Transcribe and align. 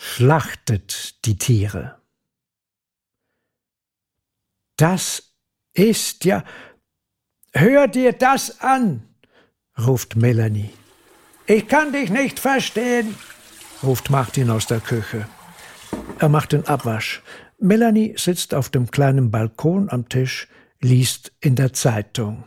schlachtet 0.00 1.26
die 1.26 1.36
Tiere. 1.36 2.00
Das 4.78 5.34
ist 5.74 6.24
ja. 6.24 6.42
Hör 7.52 7.86
dir 7.86 8.14
das 8.14 8.60
an, 8.62 9.06
ruft 9.78 10.16
Melanie. 10.16 10.70
Ich 11.46 11.68
kann 11.68 11.92
dich 11.92 12.08
nicht 12.08 12.38
verstehen, 12.38 13.14
ruft 13.82 14.08
Martin 14.08 14.48
aus 14.50 14.66
der 14.66 14.80
Küche. 14.80 15.28
Er 16.18 16.30
macht 16.30 16.52
den 16.52 16.66
Abwasch. 16.66 17.22
Melanie 17.58 18.14
sitzt 18.16 18.54
auf 18.54 18.70
dem 18.70 18.90
kleinen 18.90 19.30
Balkon 19.30 19.90
am 19.90 20.08
Tisch, 20.08 20.48
liest 20.80 21.32
in 21.40 21.56
der 21.56 21.74
Zeitung. 21.74 22.44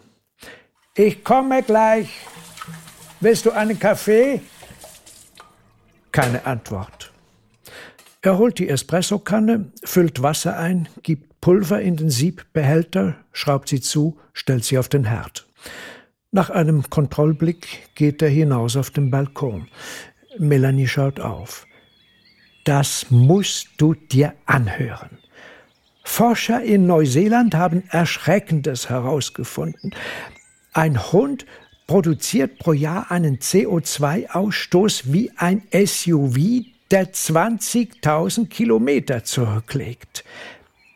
Ich 0.95 1.23
komme 1.23 1.61
gleich. 1.61 2.09
Willst 3.19 3.45
du 3.45 3.51
einen 3.51 3.77
Kaffee? 3.77 4.41
Keine 6.11 6.45
Antwort. 6.45 7.12
Er 8.23 8.37
holt 8.37 8.57
die 8.57 8.69
Espressokanne, 8.69 9.65
füllt 9.83 10.21
Wasser 10.21 10.57
ein, 10.57 10.87
gibt 11.03 11.41
Pulver 11.41 11.81
in 11.81 11.97
den 11.97 12.09
Siebbehälter, 12.09 13.17
schraubt 13.33 13.67
sie 13.67 13.81
zu, 13.81 14.17
stellt 14.31 14.63
sie 14.63 14.77
auf 14.77 14.87
den 14.87 15.03
Herd. 15.03 15.45
Nach 16.31 16.49
einem 16.49 16.89
Kontrollblick 16.89 17.93
geht 17.95 18.21
er 18.21 18.29
hinaus 18.29 18.77
auf 18.77 18.91
den 18.91 19.11
Balkon. 19.11 19.67
Melanie 20.39 20.87
schaut 20.87 21.19
auf. 21.19 21.67
Das 22.63 23.07
musst 23.11 23.67
du 23.75 23.93
dir 23.93 24.33
anhören. 24.45 25.17
Forscher 26.05 26.63
in 26.63 26.87
Neuseeland 26.87 27.55
haben 27.55 27.83
Erschreckendes 27.89 28.89
herausgefunden. 28.89 29.93
Ein 30.71 31.11
Hund 31.11 31.45
produziert 31.87 32.57
pro 32.59 32.71
Jahr 32.71 33.11
einen 33.11 33.39
CO2-Ausstoß 33.39 35.11
wie 35.11 35.29
ein 35.35 35.63
SUV, 35.73 36.72
der 36.93 37.11
20.000 37.11 38.49
Kilometer 38.49 39.23
zurücklegt. 39.23 40.23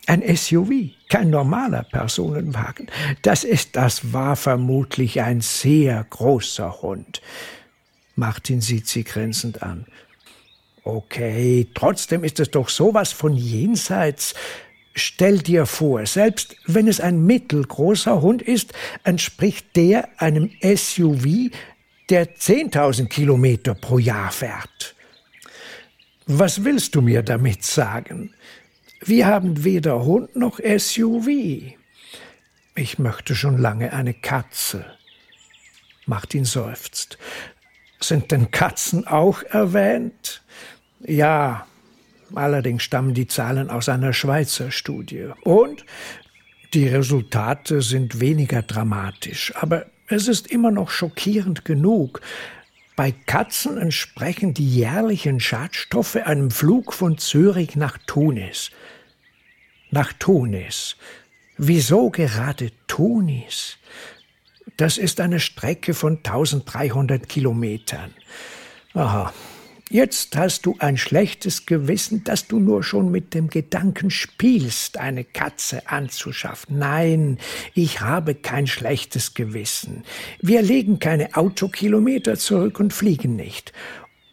Ein 0.05 0.21
SUV, 0.35 0.91
kein 1.09 1.31
normaler 1.31 1.81
Personenwagen. 1.91 2.85
Das 3.23 3.43
ist, 3.43 3.75
das 3.75 4.13
war 4.13 4.35
vermutlich 4.35 5.21
ein 5.21 5.41
sehr 5.41 6.05
großer 6.07 6.83
Hund. 6.83 7.23
Martin 8.15 8.61
sieht 8.61 8.87
sie 8.87 9.03
grenzend 9.03 9.63
an. 9.63 9.87
Okay, 10.83 11.67
trotzdem 11.73 12.23
ist 12.23 12.39
es 12.39 12.51
doch 12.51 12.69
sowas 12.69 13.11
von 13.11 13.33
jenseits. 13.35 14.35
Stell 14.93 15.39
dir 15.39 15.65
vor, 15.65 16.05
selbst 16.05 16.55
wenn 16.67 16.87
es 16.87 16.99
ein 16.99 17.25
mittelgroßer 17.25 18.21
Hund 18.21 18.43
ist, 18.43 18.71
entspricht 19.03 19.75
der 19.75 20.09
einem 20.17 20.51
SUV, 20.61 21.49
der 22.11 22.35
10.000 22.35 23.07
Kilometer 23.07 23.73
pro 23.73 23.97
Jahr 23.97 24.31
fährt. 24.31 24.96
Was 26.27 26.63
willst 26.63 26.95
du 26.95 27.01
mir 27.01 27.23
damit 27.23 27.63
sagen? 27.63 28.33
Wir 29.01 29.27
haben 29.27 29.63
weder 29.63 30.03
Hund 30.03 30.35
noch 30.35 30.59
SUV. 30.59 31.27
Ich 32.75 32.99
möchte 32.99 33.35
schon 33.35 33.57
lange 33.57 33.93
eine 33.93 34.13
Katze. 34.13 34.85
Martin 36.05 36.45
seufzt. 36.45 37.17
Sind 37.99 38.31
denn 38.31 38.51
Katzen 38.51 39.07
auch 39.07 39.43
erwähnt? 39.43 40.43
Ja, 40.99 41.65
Allerdings 42.35 42.83
stammen 42.83 43.13
die 43.13 43.27
Zahlen 43.27 43.69
aus 43.69 43.89
einer 43.89 44.13
Schweizer 44.13 44.71
Studie. 44.71 45.29
Und 45.43 45.85
die 46.73 46.87
Resultate 46.87 47.81
sind 47.81 48.19
weniger 48.19 48.61
dramatisch, 48.61 49.53
aber 49.55 49.85
es 50.07 50.27
ist 50.27 50.47
immer 50.47 50.71
noch 50.71 50.89
schockierend 50.89 51.65
genug. 51.65 52.21
Bei 52.97 53.11
Katzen 53.11 53.77
entsprechen 53.77 54.55
die 54.55 54.67
jährlichen 54.67 55.39
Schadstoffe 55.39 56.15
einem 56.15 56.49
Flug 56.49 56.93
von 56.93 57.19
Zürich 57.19 57.75
nach 57.75 57.99
Tunis. 58.07 58.71
Nach 59.91 60.11
Tunis. 60.13 60.95
Wieso 61.57 62.09
gerade 62.09 62.71
Tunis? 62.87 63.77
Das 64.77 64.97
ist 64.97 65.21
eine 65.21 65.39
Strecke 65.39 65.93
von 65.93 66.17
1300 66.17 67.29
Kilometern. 67.29 68.15
Aha, 68.95 69.31
Jetzt 69.89 70.35
hast 70.35 70.65
du 70.65 70.75
ein 70.79 70.97
schlechtes 70.97 71.65
Gewissen, 71.65 72.25
dass 72.25 72.45
du 72.45 72.59
nur 72.59 72.83
schon 72.83 73.09
mit 73.09 73.33
dem 73.33 73.47
Gedanken 73.47 74.09
spielst, 74.09 74.97
eine 74.97 75.23
Katze 75.23 75.87
anzuschaffen. 75.87 76.77
Nein, 76.77 77.37
ich 77.73 78.01
habe 78.01 78.35
kein 78.35 78.67
schlechtes 78.67 79.33
Gewissen. 79.33 80.03
Wir 80.41 80.61
legen 80.61 80.99
keine 80.99 81.37
Autokilometer 81.37 82.35
zurück 82.35 82.81
und 82.81 82.91
fliegen 82.91 83.37
nicht. 83.37 83.71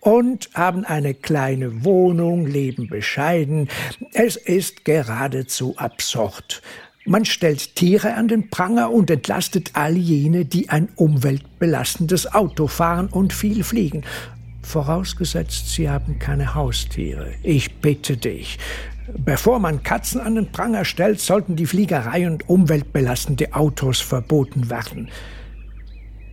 Und 0.01 0.51
haben 0.55 0.85
eine 0.85 1.15
kleine 1.15 1.85
Wohnung, 1.85 2.47
leben 2.47 2.89
bescheiden. 2.89 3.69
Es 4.13 4.35
ist 4.35 4.85
geradezu 4.85 5.77
absurd. 5.77 6.63
Man 7.07 7.27
stellt 7.27 7.77
Tiere 7.77 8.15
an 8.15 8.29
den 8.29 8.49
Pranger 8.49 8.91
und 8.91 9.11
entlastet 9.11 9.73
all 9.75 9.95
jene, 9.95 10.47
die 10.47 10.71
ein 10.71 10.89
umweltbelastendes 10.97 12.35
Auto 12.35 12.67
fahren 12.67 13.09
und 13.09 13.35
viel 13.35 13.63
fliegen. 13.63 14.05
Vorausgesetzt, 14.65 15.69
Sie 15.69 15.89
haben 15.89 16.19
keine 16.19 16.55
Haustiere. 16.55 17.35
Ich 17.43 17.77
bitte 17.77 18.17
dich. 18.17 18.59
Bevor 19.17 19.59
man 19.59 19.83
Katzen 19.83 20.21
an 20.21 20.35
den 20.35 20.51
Pranger 20.51 20.85
stellt, 20.85 21.21
sollten 21.21 21.55
die 21.55 21.67
Fliegerei 21.67 22.27
und 22.27 22.49
umweltbelastende 22.49 23.55
Autos 23.55 24.01
verboten 24.01 24.71
werden. 24.71 25.11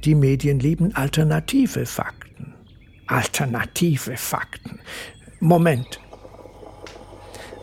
Die 0.05 0.15
Medien 0.15 0.59
lieben 0.59 0.95
alternative 0.95 1.85
Fakten. 1.85 2.53
Alternative 3.07 4.15
Fakten. 4.15 4.79
Moment. 5.41 5.99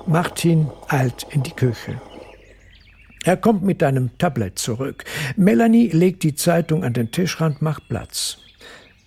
Martin 0.06 0.70
eilt 0.88 1.26
in 1.30 1.42
die 1.42 1.52
Küche. 1.52 2.00
Er 3.24 3.36
kommt 3.36 3.62
mit 3.62 3.82
einem 3.82 4.16
Tablett 4.18 4.58
zurück. 4.58 5.04
Melanie 5.36 5.88
legt 5.88 6.22
die 6.22 6.34
Zeitung 6.34 6.84
an 6.84 6.92
den 6.92 7.10
Tischrand, 7.10 7.62
macht 7.62 7.88
Platz. 7.88 8.38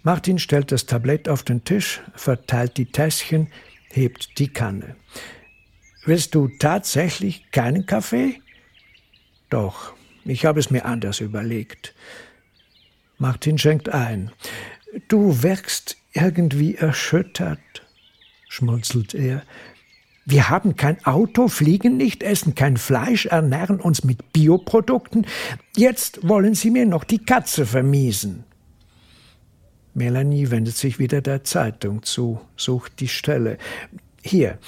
Martin 0.03 0.39
stellt 0.39 0.71
das 0.71 0.87
Tablett 0.87 1.29
auf 1.29 1.43
den 1.43 1.63
Tisch, 1.63 2.01
verteilt 2.15 2.77
die 2.77 2.87
Tässchen, 2.87 3.47
hebt 3.89 4.39
die 4.39 4.47
Kanne. 4.47 4.95
Willst 6.05 6.33
du 6.33 6.47
tatsächlich 6.47 7.51
keinen 7.51 7.85
Kaffee? 7.85 8.41
Doch, 9.49 9.93
ich 10.25 10.45
habe 10.45 10.59
es 10.59 10.71
mir 10.71 10.85
anders 10.85 11.19
überlegt. 11.19 11.93
Martin 13.19 13.59
schenkt 13.59 13.89
ein. 13.89 14.31
Du 15.07 15.43
wirkst 15.43 15.97
irgendwie 16.13 16.75
erschüttert, 16.75 17.59
schmunzelt 18.49 19.13
er. 19.13 19.43
Wir 20.25 20.49
haben 20.49 20.75
kein 20.75 21.03
Auto, 21.05 21.47
fliegen 21.47 21.97
nicht, 21.97 22.23
essen 22.23 22.55
kein 22.55 22.77
Fleisch, 22.77 23.27
ernähren 23.27 23.79
uns 23.79 24.03
mit 24.03 24.33
Bioprodukten. 24.33 25.27
Jetzt 25.75 26.27
wollen 26.27 26.55
Sie 26.55 26.71
mir 26.71 26.85
noch 26.87 27.03
die 27.03 27.19
Katze 27.19 27.65
vermiesen. 27.65 28.45
Melanie 29.93 30.51
wendet 30.51 30.77
sich 30.77 30.99
wieder 30.99 31.21
der 31.21 31.43
Zeitung 31.43 32.03
zu, 32.03 32.39
sucht 32.55 32.99
die 32.99 33.07
Stelle. 33.07 33.57
Hier. 34.21 34.59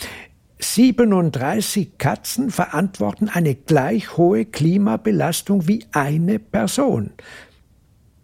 37 0.59 1.97
Katzen 1.97 2.49
verantworten 2.49 3.27
eine 3.27 3.53
gleich 3.53 4.15
hohe 4.15 4.45
Klimabelastung 4.45 5.67
wie 5.67 5.85
eine 5.91 6.39
Person. 6.39 7.11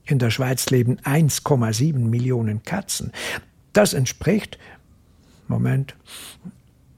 In 0.06 0.20
der 0.20 0.30
Schweiz 0.30 0.70
leben 0.70 1.02
1,7 1.02 2.00
Millionen 2.00 2.64
Katzen. 2.64 3.12
Das 3.74 3.94
entspricht, 3.94 4.58
Moment, 5.48 5.96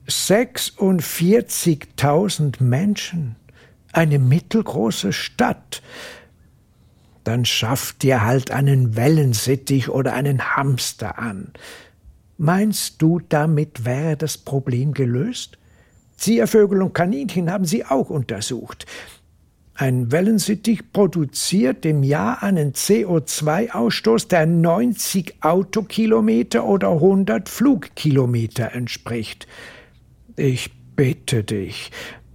46.000 0.08 2.62
Menschen. 2.62 3.36
Eine 3.92 4.18
mittelgroße 4.18 5.12
Stadt 5.12 5.82
dann 7.24 7.44
schaff 7.44 7.92
dir 7.94 8.24
halt 8.24 8.50
einen 8.50 8.96
Wellensittich 8.96 9.88
oder 9.88 10.14
einen 10.14 10.56
Hamster 10.56 11.18
an. 11.18 11.52
Meinst 12.38 13.00
du, 13.00 13.20
damit 13.28 13.84
wäre 13.84 14.16
das 14.16 14.38
Problem 14.38 14.92
gelöst? 14.94 15.58
Ziervögel 16.16 16.82
und 16.82 16.94
Kaninchen 16.94 17.50
haben 17.50 17.64
sie 17.64 17.84
auch 17.84 18.10
untersucht. 18.10 18.86
Ein 19.74 20.12
Wellensittich 20.12 20.92
produziert 20.92 21.86
im 21.86 22.02
Jahr 22.02 22.42
einen 22.42 22.72
CO2-Ausstoß, 22.72 24.28
der 24.28 24.46
90 24.46 25.42
Autokilometer 25.42 26.64
oder 26.64 26.90
100 26.92 27.48
Flugkilometer 27.48 28.72
entspricht. 28.72 29.46
Ich 30.36 30.70
bitte 30.94 31.42
dich, 31.42 31.90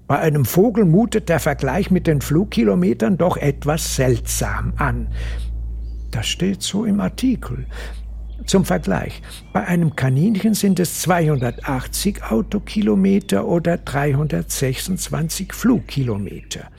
bei 0.07 0.19
einem 0.19 0.45
Vogel 0.45 0.85
mutet 0.85 1.27
der 1.27 1.39
Vergleich 1.39 1.91
mit 1.91 2.07
den 2.07 2.21
Flugkilometern 2.21 3.17
doch 3.17 3.35
etwas 3.35 3.95
seltsam 3.95 4.73
an. 4.77 5.09
Das 6.11 6.27
steht 6.27 6.63
so 6.63 6.85
im 6.85 7.01
Artikel. 7.01 7.67
Zum 8.45 8.63
Vergleich, 8.63 9.21
bei 9.51 9.65
einem 9.65 9.97
Kaninchen 9.97 10.53
sind 10.53 10.79
es 10.79 11.01
280 11.01 12.23
Autokilometer 12.23 13.45
oder 13.45 13.77
326 13.77 15.53
Flugkilometer. 15.53 16.69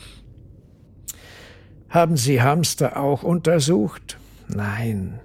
Haben 1.90 2.16
Sie 2.16 2.40
Hamster 2.40 2.96
auch 2.96 3.22
untersucht? 3.22 4.18
Nein. 4.48 5.20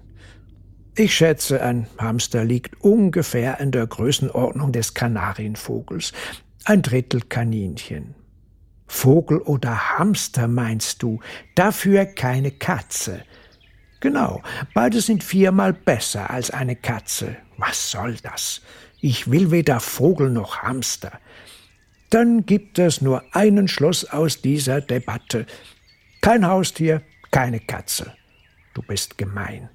Ich 0.96 1.16
schätze, 1.16 1.64
ein 1.64 1.88
Hamster 1.98 2.44
liegt 2.44 2.82
ungefähr 2.82 3.60
in 3.60 3.72
der 3.72 3.88
Größenordnung 3.88 4.72
des 4.72 4.94
Kanarienvogels, 4.94 6.14
ein 6.66 6.82
Drittel 6.82 7.22
Kaninchen. 7.22 8.16
Vogel 8.88 9.40
oder 9.40 9.98
Hamster 9.98 10.48
meinst 10.48 11.02
du, 11.02 11.20
dafür 11.56 12.06
keine 12.06 12.52
Katze. 12.52 13.24
Genau, 14.00 14.42
beide 14.74 15.02
sind 15.02 15.24
viermal 15.24 15.74
besser 15.74 16.30
als 16.30 16.52
eine 16.52 16.76
Katze. 16.76 17.38
Was 17.58 17.92
soll 17.92 18.16
das? 18.22 18.62
Ich 19.00 19.32
will 19.32 19.52
weder 19.52 19.80
Vogel 19.80 20.30
noch 20.30 20.60
Hamster. 20.60 21.20
Dann 22.10 22.46
gibt 22.46 22.80
es 22.80 23.02
nur 23.02 23.24
einen 23.34 23.68
Schluss 23.68 24.06
aus 24.06 24.42
dieser 24.42 24.82
Debatte. 24.82 25.46
Kein 26.22 26.46
Haustier, 26.46 27.02
keine 27.32 27.60
Katze. 27.60 28.14
Du 28.74 28.82
bist 28.82 29.18
gemein. 29.18 29.70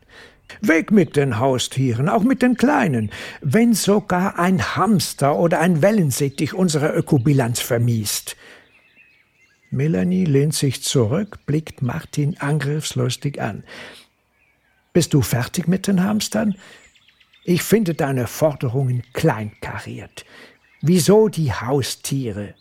Weg 0.61 0.91
mit 0.91 1.17
den 1.17 1.39
Haustieren, 1.39 2.09
auch 2.09 2.23
mit 2.23 2.43
den 2.43 2.56
kleinen. 2.56 3.11
Wenn 3.41 3.75
sogar 3.75 4.39
ein 4.39 4.77
Hamster 4.77 5.37
oder 5.37 5.61
ein 5.61 5.83
Wellensittich 5.83 6.55
unsere 6.55 6.95
Ökobilanz 6.95 7.61
vermiest. 7.61 8.37
Melanie 9.71 10.25
lehnt 10.25 10.55
sich 10.55 10.83
zurück, 10.83 11.41
blickt 11.47 11.83
Martin 11.83 12.39
angriffslustig 12.39 13.41
an. 13.41 13.65
Bist 14.93 15.15
du 15.15 15.21
fertig 15.21 15.69
mit 15.69 15.87
den 15.87 16.03
Hamstern? 16.03 16.56
Ich 17.45 17.62
finde 17.62 17.95
deine 17.95 18.27
Forderungen 18.27 19.03
kleinkariert. 19.12 20.25
Wieso 20.81 21.29
die 21.29 21.53
Haustiere? 21.53 22.55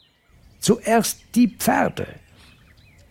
Zuerst 0.60 1.20
die 1.36 1.48
Pferde. 1.48 2.08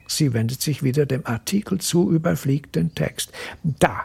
Sie 0.06 0.32
wendet 0.32 0.60
sich 0.60 0.82
wieder 0.82 1.06
dem 1.06 1.26
Artikel 1.26 1.80
zu, 1.80 2.10
überfliegt 2.10 2.76
den 2.76 2.94
Text. 2.94 3.32
Da. 3.62 4.04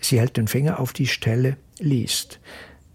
Sie 0.00 0.18
hält 0.18 0.36
den 0.36 0.48
Finger 0.48 0.80
auf 0.80 0.92
die 0.92 1.06
Stelle, 1.06 1.56
liest. 1.78 2.40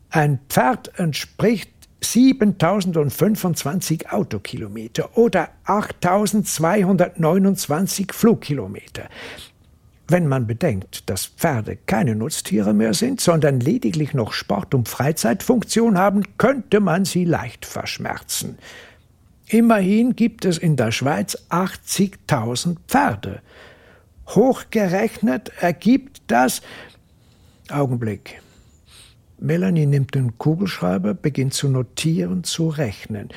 Ein 0.09 0.39
Pferd 0.49 0.99
entspricht 0.99 1.71
7025 2.01 4.11
Autokilometer 4.11 5.17
oder 5.17 5.51
8229 5.65 8.11
Flugkilometer. 8.13 9.07
Wenn 10.07 10.27
man 10.27 10.45
bedenkt, 10.45 11.09
dass 11.09 11.25
Pferde 11.25 11.77
keine 11.77 12.15
Nutztiere 12.15 12.75
mehr 12.75 12.93
sind, 12.93 13.21
sondern 13.21 13.59
lediglich 13.59 14.13
noch 14.13 14.33
Sport- 14.33 14.75
und 14.75 14.87
Freizeitfunktion 14.87 15.97
haben, 15.97 16.37
könnte 16.37 16.79
man 16.79 17.05
sie 17.05 17.25
leicht 17.25 17.65
verschmerzen. 17.65 18.59
Immerhin 19.47 20.15
gibt 20.15 20.45
es 20.45 20.59
in 20.59 20.75
der 20.75 20.91
Schweiz 20.91 21.35
80.000 21.49 22.77
Pferde. 22.87 23.41
Hochgerechnet 24.27 25.51
ergibt 25.59 26.21
das 26.27 26.61
Augenblick. 27.71 28.41
Melanie 29.39 29.85
nimmt 29.85 30.15
den 30.15 30.37
Kugelschreiber, 30.37 31.13
beginnt 31.13 31.53
zu 31.53 31.69
notieren, 31.69 32.43
zu 32.43 32.67
rechnen. 32.69 33.29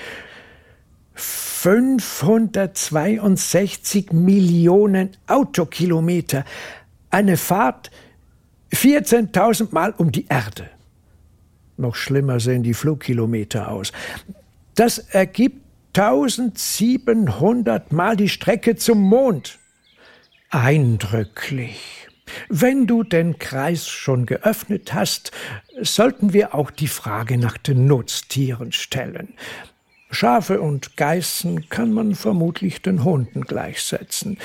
562 1.14 4.12
Millionen 4.12 5.10
Autokilometer. 5.26 6.44
Eine 7.10 7.36
Fahrt 7.36 7.90
14.000 8.72 9.68
Mal 9.72 9.92
um 9.96 10.12
die 10.12 10.26
Erde. 10.28 10.70
Noch 11.76 11.96
schlimmer 11.96 12.38
sehen 12.38 12.62
die 12.62 12.74
Flugkilometer 12.74 13.72
aus. 13.72 13.90
Das 14.74 14.98
ergibt 14.98 15.64
1700 15.96 17.92
Mal 17.92 18.16
die 18.16 18.28
Strecke 18.28 18.76
zum 18.76 19.00
Mond. 19.00 19.58
Eindrücklich. 20.50 22.08
Wenn 22.48 22.86
du 22.86 23.02
den 23.02 23.38
Kreis 23.38 23.88
schon 23.88 24.26
geöffnet 24.26 24.94
hast, 24.94 25.32
sollten 25.80 26.32
wir 26.32 26.54
auch 26.54 26.70
die 26.70 26.88
Frage 26.88 27.38
nach 27.38 27.58
den 27.58 27.86
Nutztieren 27.86 28.72
stellen. 28.72 29.34
Schafe 30.10 30.60
und 30.60 30.96
Geißen 30.96 31.68
kann 31.68 31.92
man 31.92 32.14
vermutlich 32.14 32.80
den 32.80 33.04
Hunden 33.04 33.42
gleichsetzen. 33.42 34.38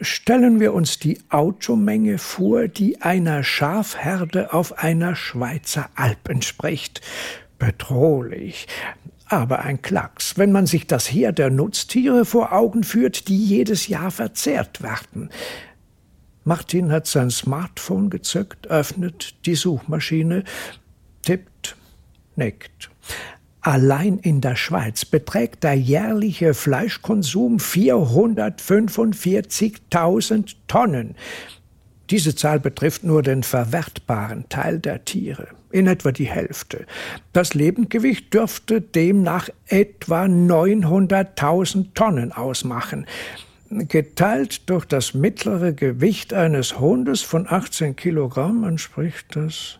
Stellen 0.00 0.60
wir 0.60 0.74
uns 0.74 0.98
die 0.98 1.20
Automenge 1.30 2.18
vor, 2.18 2.68
die 2.68 3.00
einer 3.00 3.42
Schafherde 3.42 4.52
auf 4.52 4.78
einer 4.78 5.14
Schweizer 5.14 5.88
Alp 5.94 6.28
entspricht. 6.28 7.00
Bedrohlich. 7.58 8.66
Aber 9.26 9.60
ein 9.60 9.80
Klacks, 9.80 10.38
wenn 10.38 10.52
man 10.52 10.66
sich 10.66 10.86
das 10.86 11.10
Heer 11.10 11.32
der 11.32 11.50
Nutztiere 11.50 12.24
vor 12.24 12.52
Augen 12.52 12.82
führt, 12.82 13.28
die 13.28 13.38
jedes 13.38 13.88
Jahr 13.88 14.10
verzehrt 14.10 14.82
werden. 14.82 15.30
Martin 16.44 16.90
hat 16.90 17.06
sein 17.06 17.30
Smartphone 17.30 18.10
gezückt, 18.10 18.66
öffnet 18.68 19.34
die 19.46 19.54
Suchmaschine, 19.54 20.44
tippt, 21.22 21.76
nickt. 22.36 22.90
Allein 23.62 24.18
in 24.18 24.40
der 24.40 24.56
Schweiz 24.56 25.04
beträgt 25.04 25.64
der 25.64 25.74
jährliche 25.74 26.54
Fleischkonsum 26.54 27.58
445.000 27.58 30.54
Tonnen. 30.66 31.14
Diese 32.08 32.34
Zahl 32.34 32.58
betrifft 32.58 33.04
nur 33.04 33.20
den 33.22 33.42
verwertbaren 33.42 34.48
Teil 34.48 34.78
der 34.78 35.04
Tiere, 35.04 35.48
in 35.70 35.86
etwa 35.86 36.10
die 36.10 36.24
Hälfte. 36.24 36.86
Das 37.34 37.52
Lebendgewicht 37.52 38.32
dürfte 38.32 38.80
demnach 38.80 39.50
etwa 39.66 40.24
900.000 40.24 41.88
Tonnen 41.94 42.32
ausmachen. 42.32 43.04
Geteilt 43.70 44.68
durch 44.68 44.84
das 44.84 45.14
mittlere 45.14 45.72
Gewicht 45.72 46.34
eines 46.34 46.80
Hundes 46.80 47.22
von 47.22 47.46
18 47.48 47.94
Kilogramm 47.94 48.64
entspricht 48.64 49.36
das. 49.36 49.78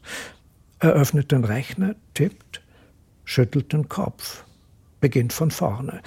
Er 0.78 0.92
öffnet 0.92 1.32
den 1.32 1.44
Rechner, 1.44 1.96
tippt, 2.14 2.62
schüttelt 3.24 3.72
den 3.72 3.88
Kopf, 3.88 4.44
beginnt 5.00 5.32
von 5.32 5.50
vorne. 5.50 6.02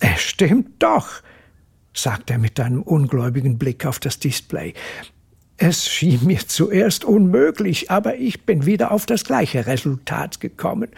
Es 0.00 0.22
stimmt 0.22 0.82
doch, 0.82 1.22
sagt 1.92 2.30
er 2.30 2.38
mit 2.38 2.58
einem 2.58 2.80
ungläubigen 2.80 3.58
Blick 3.58 3.84
auf 3.84 3.98
das 3.98 4.18
Display. 4.18 4.72
Es 5.58 5.86
schien 5.86 6.24
mir 6.24 6.48
zuerst 6.48 7.04
unmöglich, 7.04 7.90
aber 7.90 8.16
ich 8.16 8.46
bin 8.46 8.64
wieder 8.64 8.90
auf 8.90 9.04
das 9.04 9.24
gleiche 9.24 9.66
Resultat 9.66 10.40
gekommen. 10.40 10.88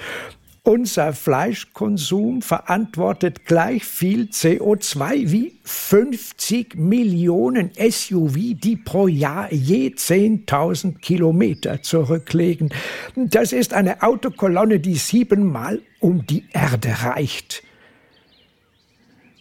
Unser 0.69 1.15
Fleischkonsum 1.15 2.43
verantwortet 2.43 3.47
gleich 3.47 3.85
viel 3.85 4.25
CO2 4.25 5.31
wie 5.31 5.59
50 5.65 6.75
Millionen 6.75 7.71
SUV, 7.73 8.35
die 8.53 8.77
pro 8.77 9.09
Jahr 9.09 9.51
je 9.51 9.89
10.000 9.89 10.99
Kilometer 10.99 11.81
zurücklegen. 11.81 12.69
Das 13.17 13.55
ist 13.55 13.73
eine 13.73 14.03
Autokolonne, 14.03 14.79
die 14.79 14.97
siebenmal 14.97 15.81
um 16.01 16.27
die 16.27 16.45
Erde 16.53 16.95
reicht. 17.03 17.63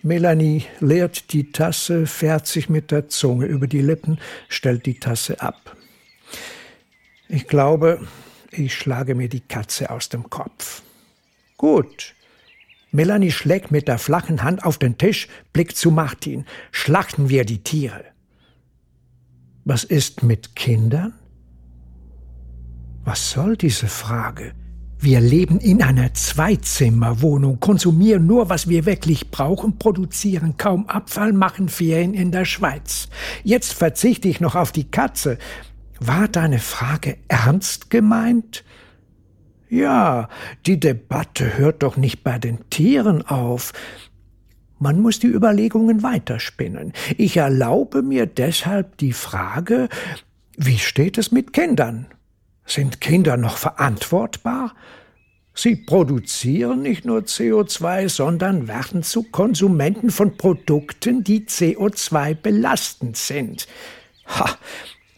Melanie 0.03 0.63
leert 0.79 1.33
die 1.33 1.51
Tasse, 1.51 2.05
fährt 2.07 2.47
sich 2.47 2.69
mit 2.69 2.89
der 2.89 3.09
Zunge 3.09 3.47
über 3.47 3.67
die 3.67 3.81
Lippen, 3.81 4.17
stellt 4.47 4.85
die 4.85 4.97
Tasse 4.97 5.41
ab. 5.41 5.75
Ich 7.27 7.47
glaube, 7.47 8.07
ich 8.49 8.73
schlage 8.73 9.13
mir 9.13 9.27
die 9.27 9.41
Katze 9.41 9.89
aus 9.89 10.07
dem 10.07 10.29
Kopf. 10.29 10.83
Gut. 11.57 12.13
Melanie 12.91 13.31
schlägt 13.31 13.71
mit 13.71 13.87
der 13.87 13.97
flachen 13.97 14.43
Hand 14.43 14.63
auf 14.63 14.77
den 14.77 14.97
Tisch, 14.97 15.27
blickt 15.53 15.75
zu 15.75 15.91
Martin. 15.91 16.45
Schlachten 16.71 17.29
wir 17.29 17.45
die 17.45 17.63
Tiere. 17.63 18.05
Was 19.65 19.83
ist 19.83 20.23
mit 20.23 20.55
Kindern? 20.55 21.13
Was 23.03 23.31
soll 23.31 23.57
diese 23.57 23.87
Frage? 23.87 24.53
Wir 24.99 25.19
leben 25.19 25.59
in 25.59 25.83
einer 25.83 26.13
Zweizimmerwohnung, 26.13 27.59
konsumieren 27.59 28.25
nur, 28.25 28.49
was 28.49 28.67
wir 28.67 28.85
wirklich 28.85 29.29
brauchen, 29.29 29.77
produzieren 29.77 30.57
kaum 30.57 30.87
Abfall, 30.87 31.33
machen 31.33 31.69
Ferien 31.69 32.13
in 32.13 32.31
der 32.31 32.45
Schweiz. 32.45 33.07
Jetzt 33.43 33.73
verzichte 33.73 34.27
ich 34.27 34.39
noch 34.39 34.55
auf 34.55 34.71
die 34.71 34.89
Katze. 34.89 35.37
War 35.99 36.27
deine 36.27 36.59
Frage 36.59 37.17
ernst 37.27 37.89
gemeint? 37.89 38.63
Ja, 39.69 40.29
die 40.65 40.79
Debatte 40.79 41.57
hört 41.57 41.83
doch 41.83 41.97
nicht 41.97 42.23
bei 42.23 42.39
den 42.39 42.69
Tieren 42.69 43.25
auf. 43.25 43.73
Man 44.79 45.01
muss 45.01 45.19
die 45.19 45.27
Überlegungen 45.27 46.03
weiterspinnen. 46.03 46.93
Ich 47.17 47.37
erlaube 47.37 48.01
mir 48.01 48.25
deshalb 48.27 48.97
die 48.97 49.13
Frage, 49.13 49.89
wie 50.55 50.77
steht 50.77 51.17
es 51.17 51.31
mit 51.31 51.51
Kindern? 51.51 52.07
Sind 52.65 53.01
Kinder 53.01 53.37
noch 53.37 53.57
verantwortbar? 53.57 54.73
Sie 55.53 55.75
produzieren 55.75 56.83
nicht 56.83 57.03
nur 57.03 57.21
CO2, 57.21 58.09
sondern 58.09 58.67
werden 58.67 59.01
zu 59.01 59.23
Konsumenten 59.23 60.11
von 60.11 60.37
Produkten, 60.37 61.23
die 61.23 61.45
CO2 61.47 62.35
belastend 62.35 63.17
sind. 63.17 63.67
Ha, 64.27 64.57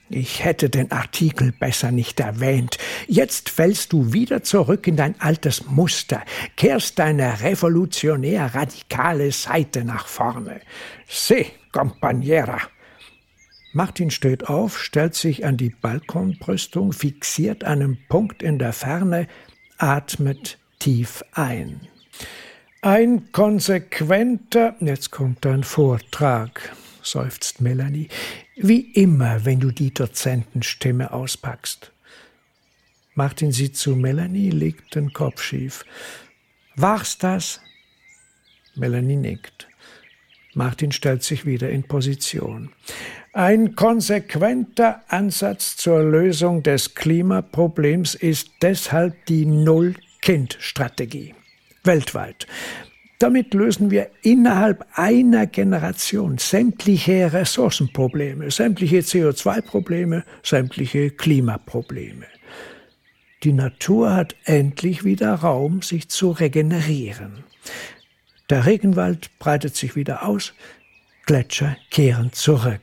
ich 0.10 0.44
hätte 0.44 0.70
den 0.70 0.92
Artikel 0.92 1.52
besser 1.52 1.92
nicht 1.92 2.20
erwähnt. 2.20 2.78
Jetzt 3.08 3.50
fällst 3.50 3.94
du 3.94 4.14
wieder 4.14 4.44
zurück 4.44 4.88
in 4.88 4.96
dein 4.96 5.20
altes 5.20 5.66
Muster, 5.68 6.24
kehrst 6.56 7.00
deine 7.00 7.42
revolutionär 7.42 8.54
radikale 8.54 9.32
Seite 9.32 9.84
nach 9.84 10.08
vorne. 10.08 10.62
Se, 11.08 11.46
Companiera. 11.72 12.60
Martin 13.72 14.10
steht 14.10 14.50
auf, 14.50 14.82
stellt 14.82 15.14
sich 15.14 15.46
an 15.46 15.58
die 15.58 15.70
Balkonbrüstung, 15.70 16.92
fixiert 16.92 17.64
einen 17.64 18.00
Punkt 18.10 18.42
in 18.42 18.58
der 18.58 18.74
Ferne, 18.74 19.28
atmet 19.78 20.58
tief 20.80 21.24
ein. 21.34 21.82
Ein 22.82 23.32
konsequenter, 23.32 24.76
jetzt 24.80 25.12
kommt 25.12 25.46
ein 25.46 25.64
Vortrag, 25.64 26.74
seufzt 27.04 27.62
Melanie, 27.62 28.08
wie 28.62 28.92
immer, 28.92 29.46
wenn 29.46 29.60
du 29.60 29.72
die 29.72 29.94
Dozentenstimme 29.94 31.12
auspackst. 31.12 31.92
Martin 33.16 33.52
sieht 33.52 33.76
zu 33.78 33.96
Melanie, 33.96 34.50
legt 34.50 34.96
den 34.96 35.12
Kopf 35.14 35.42
schief. 35.42 35.84
War's 36.76 37.18
das? 37.18 37.60
Melanie 38.76 39.18
nickt. 39.18 39.68
Martin 40.54 40.92
stellt 40.92 41.24
sich 41.24 41.46
wieder 41.46 41.70
in 41.70 41.84
Position. 41.84 42.72
Ein 43.34 43.76
konsequenter 43.76 45.04
Ansatz 45.08 45.76
zur 45.76 46.02
Lösung 46.02 46.64
des 46.64 46.96
Klimaproblems 46.96 48.16
ist 48.16 48.50
deshalb 48.62 49.26
die 49.28 49.46
Null-Kind-Strategie. 49.46 51.36
Weltweit. 51.84 52.48
Damit 53.20 53.54
lösen 53.54 53.92
wir 53.92 54.10
innerhalb 54.22 54.86
einer 54.94 55.46
Generation 55.46 56.38
sämtliche 56.38 57.34
Ressourcenprobleme, 57.34 58.50
sämtliche 58.50 59.00
CO2-Probleme, 59.00 60.24
sämtliche 60.42 61.12
Klimaprobleme. 61.12 62.26
Die 63.44 63.52
Natur 63.52 64.16
hat 64.16 64.36
endlich 64.46 65.04
wieder 65.04 65.34
Raum, 65.34 65.82
sich 65.82 66.08
zu 66.08 66.32
regenerieren. 66.32 67.44
Der 68.50 68.66
Regenwald 68.66 69.38
breitet 69.38 69.76
sich 69.76 69.98
wieder 69.98 70.26
aus, 70.26 70.54
Gletscher 71.26 71.76
kehren 71.92 72.32
zurück. 72.32 72.80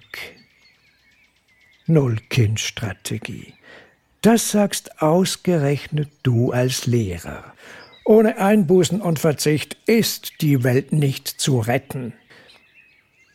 Null-Kind-Strategie. 1.87 3.55
Das 4.21 4.51
sagst 4.51 5.01
ausgerechnet 5.01 6.11
du 6.23 6.53
als 6.53 6.87
Lehrer. 6.87 7.55
Ohne 8.07 8.39
Einbußen 8.39 9.01
und 9.01 9.19
Verzicht 9.19 9.77
ist 9.87 10.41
die 10.41 10.63
Welt 10.63 10.93
nicht 10.93 11.27
zu 11.27 11.59
retten. 11.59 12.13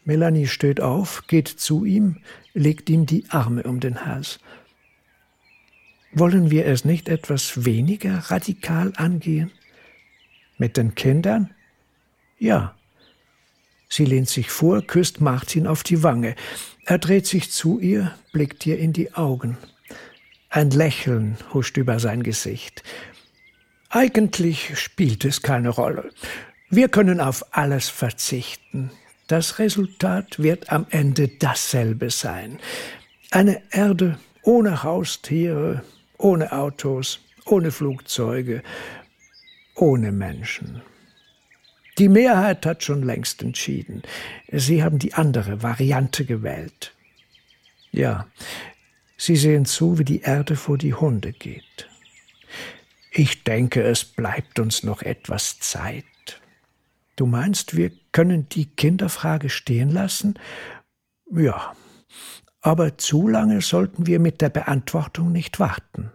Melanie 0.06 0.48
steht 0.48 0.80
auf, 0.80 1.28
geht 1.28 1.50
zu 1.50 1.84
ihm, 1.84 2.22
legt 2.54 2.90
ihm 2.90 3.06
die 3.06 3.26
Arme 3.28 3.64
um 3.64 3.82
den 3.82 4.06
Hals. 4.06 4.40
Wollen 6.14 6.52
wir 6.52 6.68
es 6.68 6.86
nicht 6.86 7.10
etwas 7.10 7.66
weniger 7.66 8.18
radikal 8.32 8.94
angehen? 8.96 9.52
Mit 10.58 10.78
den 10.78 10.96
Kindern? 10.96 11.54
Ja. 12.40 12.74
Sie 13.90 14.06
lehnt 14.06 14.30
sich 14.30 14.52
vor, 14.52 14.82
küsst 14.84 15.20
Martin 15.20 15.68
auf 15.68 15.84
die 15.84 16.02
Wange. 16.02 16.34
Er 16.86 16.98
dreht 16.98 17.28
sich 17.28 17.52
zu 17.52 17.78
ihr, 17.82 18.16
blickt 18.32 18.66
ihr 18.66 18.80
in 18.80 18.94
die 18.94 19.16
Augen. 19.16 19.58
Ein 20.50 20.70
Lächeln 20.70 21.36
huscht 21.54 21.76
über 21.76 22.00
sein 22.00 22.24
Gesicht. 22.24 22.84
Eigentlich 23.94 24.80
spielt 24.80 25.26
es 25.26 25.42
keine 25.42 25.68
Rolle. 25.68 26.12
Wir 26.70 26.88
können 26.88 27.20
auf 27.20 27.44
alles 27.54 27.90
verzichten. 27.90 28.90
Das 29.28 29.60
Resultat 29.60 30.42
wird 30.42 30.72
am 30.72 30.86
Ende 30.92 31.28
dasselbe 31.28 32.10
sein. 32.10 32.60
Eine 33.32 33.62
Erde 33.72 34.18
ohne 34.44 34.84
Haustiere, 34.84 35.84
ohne 36.18 36.54
Autos, 36.54 37.20
ohne 37.46 37.72
Flugzeuge, 37.72 38.64
ohne 39.76 40.14
Menschen. 40.14 40.82
Die 41.98 42.08
Mehrheit 42.08 42.66
hat 42.66 42.86
schon 42.86 43.04
längst 43.04 43.44
entschieden. 43.44 44.04
Sie 44.54 44.84
haben 44.84 45.00
die 45.00 45.16
andere 45.16 45.64
Variante 45.64 46.24
gewählt. 46.24 46.96
Ja, 47.92 48.28
Sie 49.18 49.36
sehen 49.36 49.66
zu, 49.66 50.00
wie 50.00 50.06
die 50.06 50.22
Erde 50.22 50.56
vor 50.56 50.78
die 50.78 50.94
Hunde 50.94 51.34
geht. 51.34 51.91
Ich 53.14 53.44
denke, 53.44 53.84
es 53.84 54.06
bleibt 54.06 54.58
uns 54.58 54.84
noch 54.84 55.02
etwas 55.02 55.60
Zeit. 55.60 56.06
Du 57.18 57.26
meinst, 57.26 57.76
wir 57.76 57.92
können 58.14 58.48
die 58.48 58.66
Kinderfrage 58.66 59.50
stehen 59.50 59.90
lassen? 59.90 60.40
Ja, 61.30 61.76
aber 62.62 62.98
zu 62.98 63.28
lange 63.28 63.62
sollten 63.62 64.08
wir 64.08 64.20
mit 64.20 64.40
der 64.40 64.50
Beantwortung 64.50 65.34
nicht 65.34 65.60
warten. 65.60 66.12